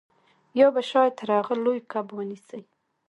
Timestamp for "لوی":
1.65-1.79